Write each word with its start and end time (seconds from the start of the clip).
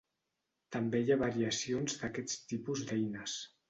També 0.75 1.03
hi 1.03 1.13
ha 1.13 1.19
variacions 1.25 2.01
d'aquests 2.03 2.43
tipus 2.53 2.87
d'eines. 2.91 3.43